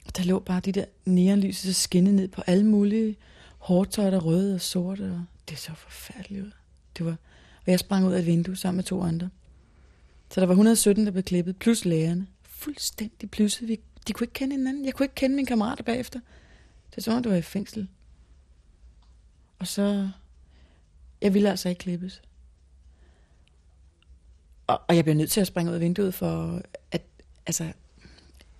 [0.06, 3.16] Og der lå bare de der neonlys, så skinnede ned på alle mulige
[3.58, 5.04] hårdtøj, der røde og sorte.
[5.04, 6.52] Og det så forfærdeligt ud.
[6.98, 7.12] Det var,
[7.66, 9.30] og jeg sprang ud af et vindue sammen med to andre.
[10.30, 12.28] Så der var 117, der blev klippet, plus lærerne.
[12.44, 13.68] Fuldstændig plusset.
[13.68, 14.86] Vi, de kunne ikke kende hinanden.
[14.86, 16.20] Jeg kunne ikke kende mine kammerater bagefter.
[16.90, 17.88] Det er som om, det var i fængsel.
[19.60, 20.10] Og så...
[21.22, 22.22] Jeg ville altså ikke klippes.
[24.74, 27.02] Og, og jeg bliver nødt til at springe ud af vinduet for at...
[27.46, 27.68] Altså,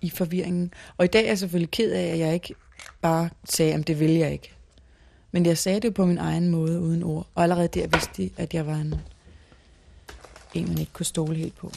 [0.00, 0.74] i forvirringen.
[0.96, 2.54] Og i dag er jeg selvfølgelig ked af, at jeg ikke
[3.00, 4.52] bare sagde, at det vil jeg ikke.
[5.32, 7.26] Men jeg sagde det på min egen måde, uden ord.
[7.34, 8.94] Og allerede der vidste de, at jeg var en,
[10.54, 11.72] en man ikke kunne stole helt på.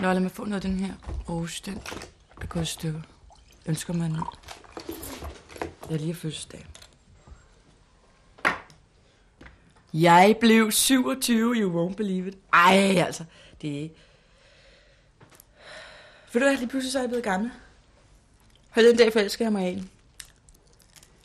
[0.00, 0.94] Nå, lad mig få noget af den her
[1.28, 1.62] rose.
[1.66, 1.82] Den
[2.40, 3.00] er gået i stykker.
[3.66, 4.24] Ønsker man nu.
[5.88, 6.66] Jeg er lige fødselsdag.
[9.94, 12.38] Jeg blev 27, you won't believe it.
[12.52, 13.24] Ej, altså,
[13.62, 13.88] det er...
[16.32, 17.50] Ved du hvad, lige pludselig så er jeg blevet gammel.
[18.74, 19.82] den dag forelsker jeg mig af.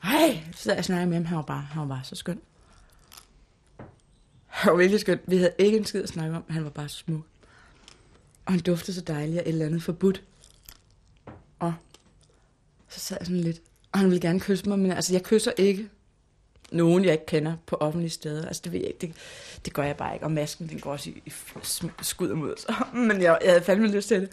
[0.03, 2.41] Ej, så jeg snakkede med ham, han var bare, han var bare så skøn.
[4.45, 5.19] Han var virkelig skøn.
[5.27, 7.25] Vi havde ikke en skid at snakke om, han var bare smuk.
[8.45, 10.23] Og han duftede så dejligt af et eller andet forbudt.
[11.59, 11.73] Og
[12.89, 13.61] så sad jeg sådan lidt.
[13.91, 15.89] Og han ville gerne kysse mig, men altså, jeg kysser ikke
[16.71, 18.47] nogen, jeg ikke kender på offentlige steder.
[18.47, 19.07] Altså, det ved jeg ikke.
[19.07, 19.15] Det,
[19.65, 20.25] det gør jeg bare ikke.
[20.25, 21.31] Og masken, den går også i, i
[22.01, 22.65] skud mod os.
[22.93, 24.29] Men jeg, jeg havde fandme lyst til det.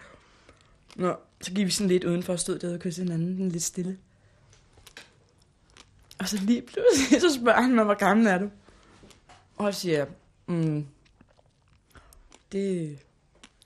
[0.96, 3.62] Nå, så gik vi sådan lidt udenfor og stod der og kyssede hinanden den lidt
[3.62, 3.98] stille.
[6.18, 8.50] Og så lige pludselig, så spørger han mig, hvor gammel er du?
[9.56, 10.06] Og så siger jeg,
[10.46, 10.86] mm,
[12.52, 12.98] det,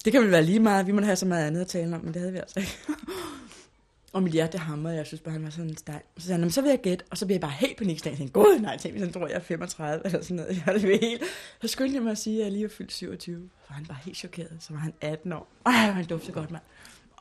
[0.06, 0.86] det kan vel være lige meget.
[0.86, 2.78] Vi må have så meget andet at tale om, men det havde vi altså ikke.
[4.12, 6.00] Og mit hjerte hamrede, jeg synes bare, han var sådan en steg.
[6.18, 8.12] Så sagde han, så vil jeg gætte, og så bliver jeg bare helt panikslagen.
[8.12, 10.62] Jeg tænkte, god nej, tænk, hvis han tror, jeg er 35 eller sådan noget.
[10.66, 11.22] Jeg det helt.
[11.62, 13.48] Så skyndte jeg mig at sige, at jeg lige er fyldt 27.
[13.62, 14.56] Så var han bare helt chokeret.
[14.60, 15.48] Så var han 18 år.
[15.66, 16.62] Ej, han duftede godt, mand.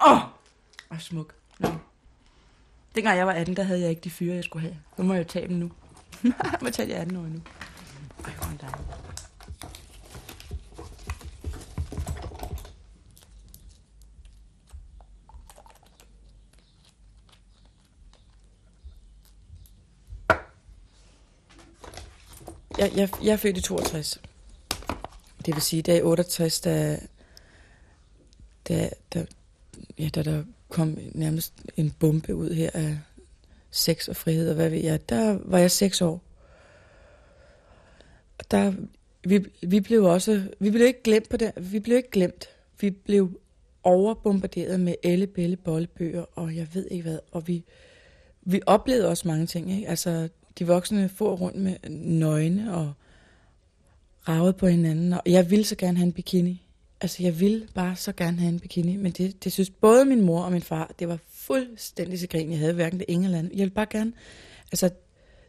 [0.07, 0.21] Åh, oh,
[0.89, 1.33] og smuk.
[1.59, 1.69] Nå.
[2.95, 4.77] Dengang jeg var 18, der havde jeg ikke de fyre, jeg skulle have.
[4.97, 5.71] Nu må jeg tage dem nu.
[6.23, 7.41] jeg må tage de 18 år nu.
[8.25, 9.14] Ej, hvor er
[22.77, 24.21] Jeg, jeg, jeg er født i 62.
[25.45, 26.99] Det vil sige, da i 68, da,
[28.67, 29.25] da, da,
[29.99, 32.97] ja, da der kom nærmest en bombe ud her af
[33.71, 36.21] sex og frihed og hvad ved jeg, der var jeg seks år.
[38.37, 38.73] Og der,
[39.23, 42.49] vi, vi blev også, vi blev ikke glemt på det, vi blev ikke glemt.
[42.79, 43.39] Vi blev
[43.83, 47.63] overbombarderet med elle, bælle, bollebøger, og jeg ved ikke hvad, og vi,
[48.41, 49.87] vi oplevede også mange ting, ikke?
[49.87, 52.93] Altså, de voksne får rundt med nøgne og
[54.27, 55.13] ravet på hinanden.
[55.13, 56.61] Og jeg ville så gerne have en bikini.
[57.01, 58.97] Altså, jeg ville bare så gerne have en bikini.
[58.97, 62.51] Men det, det synes både min mor og min far, det var fuldstændig så grin,
[62.51, 63.51] jeg havde hverken det ene eller andet.
[63.53, 64.13] Jeg vil bare gerne...
[64.71, 64.89] Altså,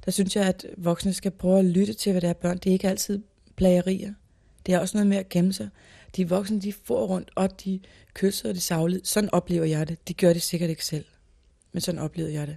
[0.05, 2.59] der synes jeg, at voksne skal prøve at lytte til, hvad der er børn.
[2.59, 3.23] Det er ikke altid
[3.57, 4.15] plagerier.
[4.67, 5.69] Det er også noget med at gemme sig.
[6.17, 7.81] De voksne, de får rundt, og de
[8.15, 9.01] kysser, og de savlede.
[9.05, 10.09] Sådan oplever jeg det.
[10.09, 11.05] De gør det sikkert ikke selv.
[11.73, 12.57] Men sådan oplevede jeg det.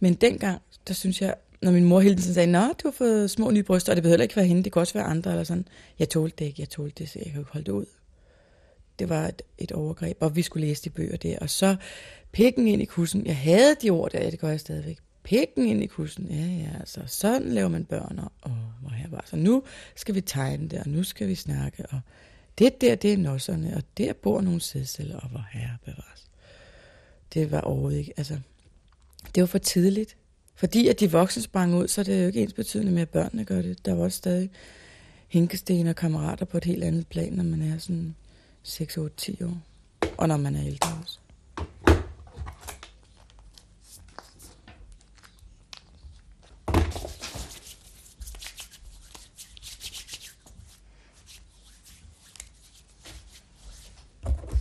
[0.00, 3.30] Men dengang, der synes jeg, når min mor hele tiden sagde, Nå, du har fået
[3.30, 5.44] små nye bryster, og det behøver ikke være hende, det kan også være andre, eller
[5.44, 5.68] sådan.
[5.98, 7.86] Jeg tålte det ikke, jeg tålte det, så jeg kunne ikke holde det ud.
[8.98, 11.38] Det var et, et overgreb, og vi skulle læse de bøger der.
[11.38, 11.76] Og så
[12.32, 13.26] pikken ind i kussen.
[13.26, 14.98] Jeg havde de ord der, det gør jeg stadigvæk.
[15.22, 16.26] Pikken ind i kussen.
[16.30, 18.18] Ja, ja, altså sådan laver man børn.
[18.18, 19.24] Og, og hvor jeg var.
[19.26, 19.62] Så nu
[19.96, 21.86] skal vi tegne det, og nu skal vi snakke.
[21.86, 22.00] Og
[22.58, 26.26] det der, det er nosserne, og der bor nogle sædceller, og hvor herre bevares.
[27.34, 28.38] Det var overhovedet ikke, altså,
[29.34, 30.16] det var for tidligt.
[30.60, 33.08] Fordi at de voksne sprang ud, så er det jo ikke ens betydende med, at
[33.08, 33.86] børnene gør det.
[33.86, 34.50] Der var også stadig
[35.28, 38.14] hænkesten og kammerater på et helt andet plan, når man er sådan
[38.62, 39.58] 6, 8, 10 år.
[40.16, 41.18] Og når man er ældre også.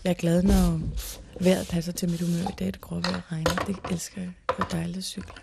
[0.03, 0.81] Jeg er glad, når
[1.39, 2.67] vejret passer til mit humør i dag.
[2.67, 3.65] Det gråvejr regner.
[3.67, 4.48] Det elsker jeg.
[4.57, 5.33] Det er dejligt at cykle.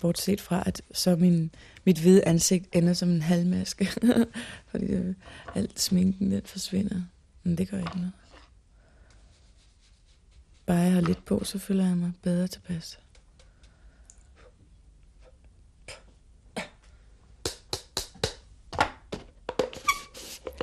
[0.00, 1.50] Bortset fra, at så min,
[1.84, 3.88] mit hvide ansigt ender som en halvmaske.
[4.70, 5.16] Fordi det,
[5.54, 7.02] alt sminken den forsvinder.
[7.42, 8.12] Men det gør ikke noget.
[10.66, 12.98] Bare jeg har lidt på, så føler jeg mig bedre tilpas.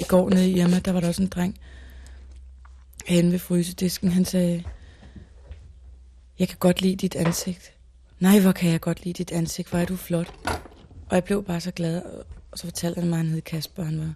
[0.02, 1.60] I går nede i Irma, der var der også en dreng
[3.08, 4.12] hen ved frysedisken.
[4.12, 4.64] Han sagde,
[6.40, 7.74] jeg kan godt lide dit ansigt.
[8.20, 9.70] Nej, hvor kan jeg godt lide dit ansigt.
[9.70, 10.34] Hvor er du flot.
[11.10, 12.02] Og jeg blev bare så glad.
[12.52, 13.84] Og så fortalte han mig, at han hed Kasper.
[13.84, 14.14] Han var,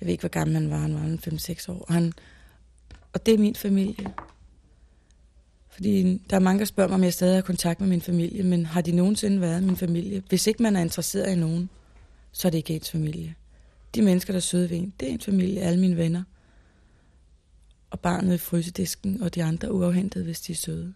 [0.00, 0.76] jeg ved ikke, hvor gammel han var.
[0.76, 1.84] Han var 5-6 år.
[1.88, 2.12] Og, han,
[3.12, 4.14] og det er min familie.
[5.68, 8.42] Fordi der er mange, der spørger mig, om jeg stadig har kontakt med min familie.
[8.42, 10.22] Men har de nogensinde været min familie?
[10.28, 11.70] Hvis ikke man er interesseret i nogen,
[12.32, 13.34] så er det ikke ens familie.
[13.94, 15.60] De mennesker, der er søde ved en, det er en familie.
[15.60, 16.22] Alle mine venner.
[17.90, 20.94] Og barnet i frysedisken, og de andre uafhentede, hvis de er søde.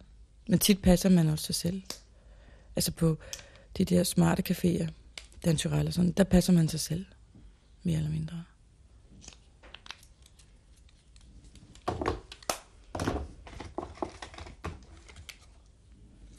[0.49, 1.81] Men tit passer man også sig selv.
[2.75, 3.17] Altså på
[3.77, 4.87] de der smarte caféer,
[5.45, 7.05] Dan og sådan, der passer man sig selv.
[7.83, 8.43] Mere eller mindre.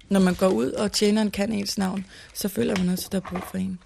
[0.09, 3.21] Når man går ud, og tjeneren kan ens navn, så føler man også, at der
[3.21, 3.79] er brug for en.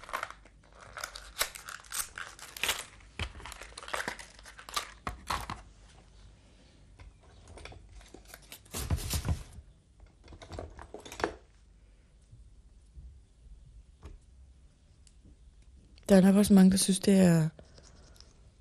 [16.09, 17.49] Der er nok også mange, der synes, det er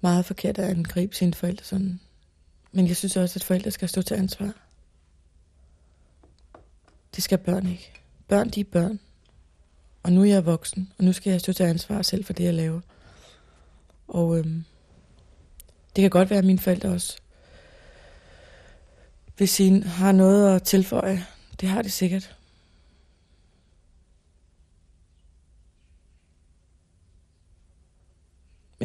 [0.01, 2.01] meget forkert at angribe sine forældre sådan.
[2.73, 4.53] Men jeg synes også, at forældre skal stå til ansvar.
[7.17, 7.93] Det skal børn ikke.
[8.29, 9.01] Børn, de er børn.
[10.03, 12.45] Og nu er jeg voksen, og nu skal jeg stå til ansvar selv for det,
[12.45, 12.81] jeg laver.
[14.09, 14.65] Og øhm,
[15.97, 17.19] det kan godt være, at mine forældre også
[19.37, 21.27] hvis I har noget at tilføje.
[21.61, 22.37] Det har de sikkert.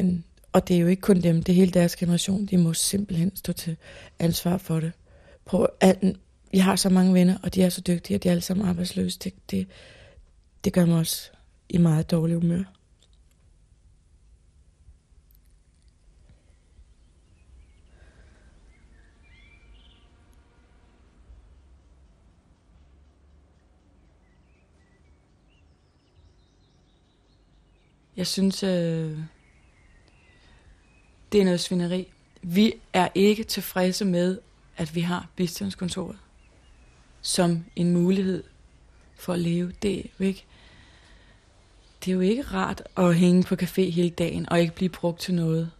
[0.02, 2.46] Men, og det er jo ikke kun dem, det er hele deres generation.
[2.46, 3.76] De må simpelthen stå til
[4.18, 4.92] ansvar for det.
[5.44, 5.98] Prøv at,
[6.52, 8.68] jeg har så mange venner, og de er så dygtige, og de er alle sammen
[8.68, 9.18] arbejdsløse.
[9.18, 9.66] Det, det,
[10.64, 11.30] det gør mig også
[11.68, 12.64] i meget dårlig humør.
[28.16, 29.18] Jeg synes, øh,
[31.32, 32.08] det er noget svineri.
[32.42, 34.38] Vi er ikke tilfredse med,
[34.76, 36.16] at vi har bistandskontoret
[37.22, 38.44] som en mulighed
[39.16, 39.72] for at leve.
[39.82, 40.44] Det er jo ikke,
[42.04, 45.20] det er jo ikke rart at hænge på café hele dagen og ikke blive brugt
[45.20, 45.70] til noget.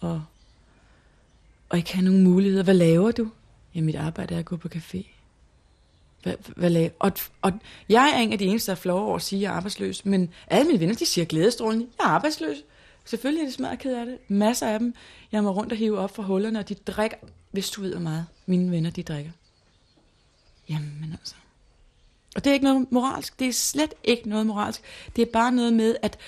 [0.00, 0.24] Og,
[1.68, 2.64] og ikke have nogen muligheder.
[2.64, 3.30] Hvad laver du?
[3.74, 5.06] Ja, mit arbejde er at gå på café.
[6.22, 6.90] Hvad, hvad laver?
[6.98, 7.52] Og, og
[7.88, 9.56] jeg er en af de eneste, der er flove over at sige, at jeg er
[9.56, 10.04] arbejdsløs.
[10.04, 12.56] Men alle mine venner, de siger glædestrålende, jeg er arbejdsløs.
[13.04, 14.18] Selvfølgelig er det smadret ked af det.
[14.28, 14.94] Masser af dem.
[15.32, 17.16] Jeg må rundt og hive op fra hullerne, og de drikker,
[17.50, 19.30] hvis du ved hvor meget mine venner, de drikker.
[20.68, 21.34] Jamen altså.
[22.34, 23.38] Og det er ikke noget moralsk.
[23.38, 24.80] Det er slet ikke noget moralsk.
[25.16, 26.18] Det er bare noget med, at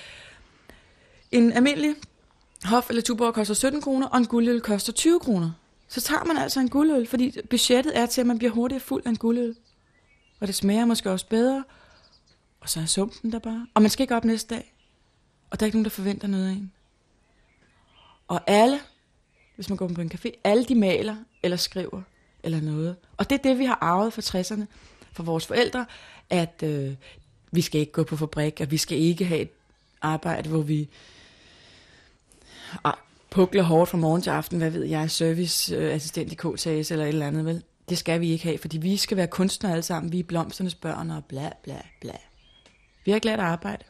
[1.31, 1.95] en almindelig
[2.63, 5.51] hof eller tuborg koster 17 kroner, og en guldøl koster 20 kroner.
[5.87, 9.01] Så tager man altså en guldøl, fordi budgettet er til, at man bliver hurtigt fuld
[9.05, 9.55] af en guldøl.
[10.39, 11.63] Og det smager måske også bedre.
[12.59, 13.67] Og så er sumpen der bare.
[13.73, 14.74] Og man skal ikke op næste dag.
[15.49, 16.71] Og der er ikke nogen, der forventer noget af en.
[18.27, 18.79] Og alle,
[19.55, 22.01] hvis man går på en café, alle de maler eller skriver
[22.43, 22.95] eller noget.
[23.17, 24.65] Og det er det, vi har arvet fra 60'erne,
[25.13, 25.85] fra vores forældre,
[26.29, 26.93] at øh,
[27.51, 29.49] vi skal ikke gå på fabrik, og vi skal ikke have et
[30.01, 30.89] arbejde, hvor vi
[32.83, 32.93] ah,
[33.29, 37.27] pukler hårdt fra morgen til aften, hvad ved jeg, serviceassistent i KTS eller et eller
[37.27, 37.63] andet, vel?
[37.89, 40.11] Det skal vi ikke have, fordi vi skal være kunstnere alle sammen.
[40.11, 42.17] Vi er blomsternes børn og bla bla bla.
[43.05, 43.83] Vi har ikke lært at arbejde.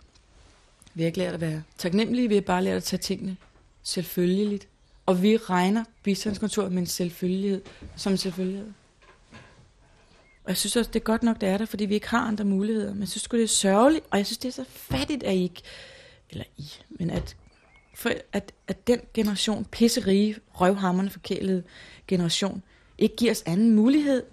[0.95, 2.27] Vi har ikke lært at være taknemmelige.
[2.27, 3.37] Vi har bare lært at tage tingene
[3.83, 4.67] selvfølgeligt.
[5.05, 7.61] Og vi regner bistandskontoret med en selvfølgelighed
[7.95, 8.71] som en selvfølgelighed.
[10.43, 12.19] Og jeg synes også, det er godt nok, det er der, fordi vi ikke har
[12.19, 12.93] andre muligheder.
[12.93, 15.43] Men jeg synes det er sørgeligt, og jeg synes, det er så fattigt, at I
[15.43, 15.61] ikke,
[16.29, 17.35] eller I, men at,
[17.95, 21.63] for at, at den generation, pisserige, røvhammerne forkælede
[22.07, 22.63] generation,
[22.97, 24.23] ikke giver os anden mulighed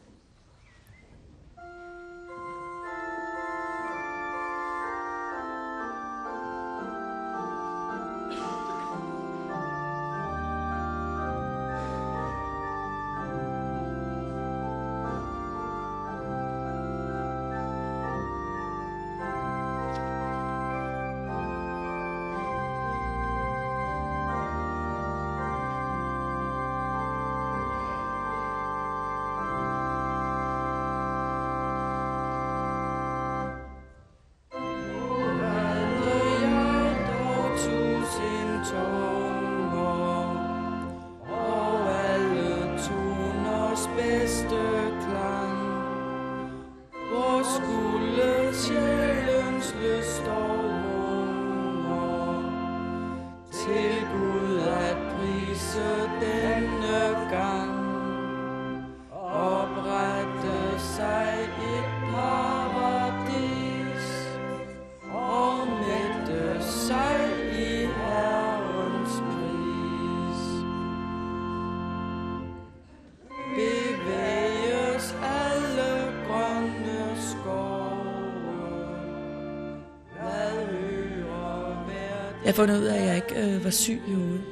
[82.52, 84.44] Jeg fundet ud af, at jeg ikke øh, var syg i hovedet.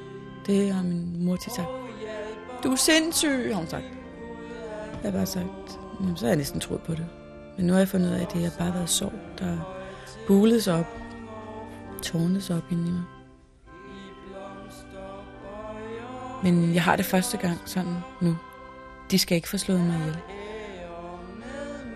[0.47, 1.69] Det har min mor til sagt.
[2.65, 3.85] Du er sindssyg, har hun sagt.
[5.03, 7.07] Jeg har bare sagt, jamen, så har jeg næsten troet på det.
[7.57, 9.83] Men nu har jeg fundet ud af, at det har bare været sorg, der
[10.27, 10.97] bulede sig op.
[12.03, 13.03] Tårnede sig op inde i mig.
[16.43, 18.37] Men jeg har det første gang sådan nu.
[19.11, 20.17] De skal ikke få slået mig ihjel.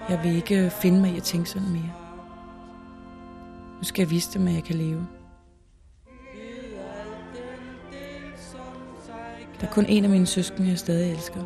[0.08, 1.92] Jeg vil ikke øh, finde mig i at tænke sådan mere.
[3.78, 5.06] Nu skal jeg vise dem, at jeg kan leve.
[9.60, 11.40] Der er kun en af mine søskende, jeg stadig elsker.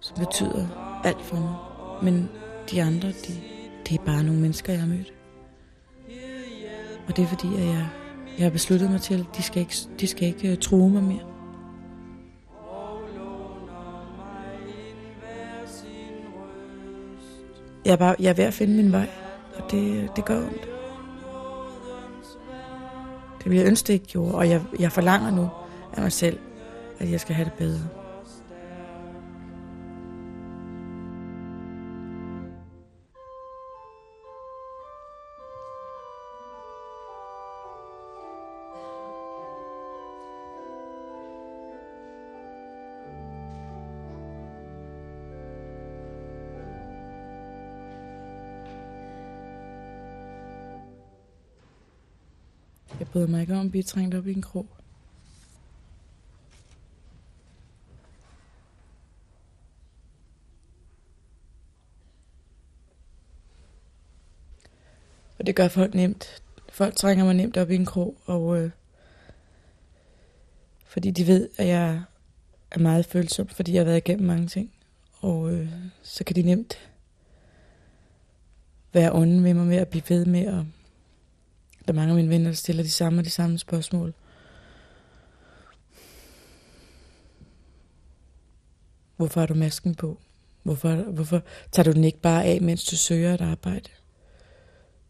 [0.00, 0.66] Som betyder
[1.04, 1.54] alt for mig.
[2.02, 2.28] Men
[2.70, 3.40] de andre, de,
[3.88, 5.12] det er bare nogle mennesker, jeg har mødt.
[7.08, 7.88] Og det er fordi, at jeg,
[8.38, 11.02] jeg har besluttet mig til, at de skal ikke, de skal ikke øh, true mig
[11.02, 11.30] mere.
[17.84, 19.08] Jeg er, bare, jeg er ved at finde min vej,
[19.56, 20.68] og det, det gør ondt.
[23.38, 25.48] Det vil jeg ønske, det ikke gjorde, og jeg, jeg forlanger nu
[25.92, 26.38] af mig selv,
[27.00, 27.88] at jeg skal have det bedre.
[52.98, 54.79] Jeg bryder mig ikke om at blive trængt op i en krog.
[65.50, 66.42] Det gør folk nemt.
[66.68, 68.70] Folk trænger mig nemt op i en krog, og øh,
[70.86, 72.02] fordi de ved, at jeg
[72.70, 74.72] er meget følsom, fordi jeg har været igennem mange ting.
[75.20, 75.68] Og øh,
[76.02, 76.90] så kan de nemt
[78.92, 80.46] være onde med mig med at blive ved med.
[80.46, 80.66] Og
[81.86, 84.14] der er mange af mine venner, der stiller de samme og de samme spørgsmål.
[89.16, 90.18] Hvorfor har du masken på?
[90.62, 91.42] Hvorfor, hvorfor
[91.72, 93.90] tager du den ikke bare af, mens du søger et arbejde?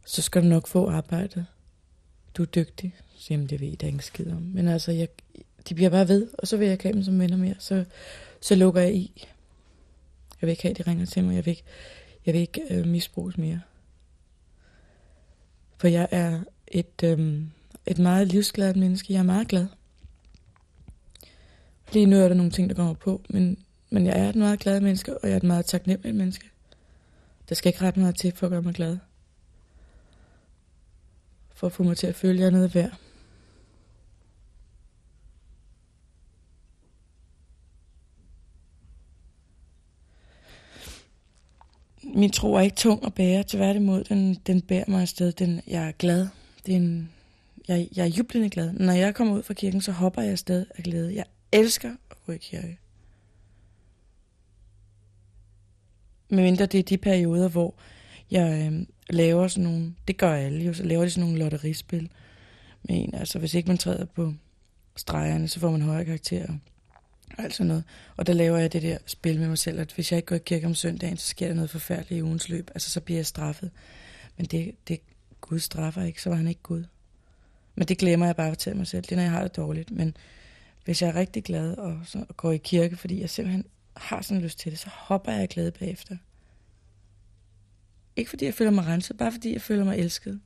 [0.05, 1.47] Så skal du nok få arbejde.
[2.35, 2.95] Du er dygtig.
[3.17, 4.43] Så jamen, det ved jeg da ikke skid om.
[4.43, 5.09] Men altså, jeg,
[5.69, 7.55] de bliver bare ved, og så vil jeg ikke have dem som venner mere.
[7.59, 7.85] Så,
[8.41, 9.27] så lukker jeg i.
[10.41, 11.35] Jeg vil ikke have, at de ringer til mig.
[11.35, 11.63] Jeg vil ikke,
[12.27, 13.61] jeg vil ikke øh, misbruges mere.
[15.79, 17.43] For jeg er et, øh,
[17.87, 19.13] et meget livsglad menneske.
[19.13, 19.67] Jeg er meget glad.
[21.93, 23.59] Lige nu er der nogle ting, der kommer på, men,
[23.91, 26.51] men jeg er et meget glad menneske, og jeg er et meget taknemmeligt menneske.
[27.49, 28.99] Der skal ikke ret meget til for at gøre mig glad
[31.61, 32.91] for at få mig til at føle, at jeg er noget værd.
[42.03, 45.33] Min tro er ikke tung at bære, tværtimod, den, den bærer mig afsted.
[45.33, 46.29] Den, jeg er glad.
[46.67, 47.13] Det er, en,
[47.69, 48.73] Jeg, jeg er jublende glad.
[48.73, 51.15] Når jeg kommer ud fra kirken, så hopper jeg afsted af glæde.
[51.15, 52.79] Jeg elsker at gå i kirke.
[56.29, 57.75] Medmindre det er de perioder, hvor
[58.31, 62.11] jeg øh, laver sådan nogle, det gør alle jo, så laver de sådan nogle lotterispil
[62.83, 63.14] med en.
[63.14, 64.35] Altså hvis ikke man træder på
[64.97, 66.53] stregerne, så får man højere karakterer
[67.39, 67.85] og alt sådan noget.
[68.16, 70.37] Og der laver jeg det der spil med mig selv, at hvis jeg ikke går
[70.37, 72.70] i kirke om søndagen, så sker der noget forfærdeligt i ugens løb.
[72.74, 73.70] Altså så bliver jeg straffet.
[74.37, 75.01] Men det, det
[75.41, 76.85] Gud straffer ikke, så var han ikke Gud.
[77.74, 79.03] Men det glemmer jeg bare at fortælle mig selv.
[79.03, 79.91] Det er, når jeg har det dårligt.
[79.91, 80.16] Men
[80.85, 83.64] hvis jeg er rigtig glad og, så, og går i kirke, fordi jeg simpelthen
[83.97, 86.16] har sådan lyst til det, så hopper jeg glad bagefter.
[88.17, 90.41] Ikke fordi jeg føler mig renset, bare fordi jeg føler mig elsket.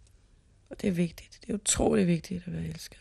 [0.70, 1.38] Og det er vigtigt.
[1.40, 2.98] Det er utrolig vigtigt at være elsket.